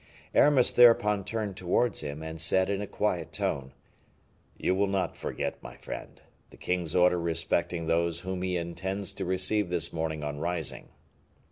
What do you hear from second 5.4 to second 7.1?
my friend, the king's